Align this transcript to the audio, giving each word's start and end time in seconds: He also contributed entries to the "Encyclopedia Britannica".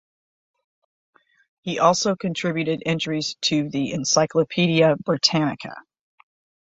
He 1.61 1.77
also 1.77 2.15
contributed 2.15 2.81
entries 2.87 3.35
to 3.43 3.69
the 3.69 3.91
"Encyclopedia 3.93 4.95
Britannica". 5.05 5.75